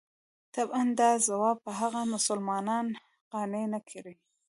طبعاً 0.55 0.83
دا 0.99 1.11
ځواب 1.27 1.57
به 1.65 1.71
هغه 1.81 2.01
مسلمانان 2.13 2.85
قانع 3.31 3.63
نه 3.73 3.79
کړي. 3.89 4.15